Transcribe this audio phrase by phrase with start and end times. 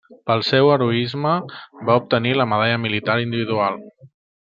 [0.29, 1.35] Pel seu heroisme,
[1.91, 3.83] va obtenir la Medalla Militar Individual.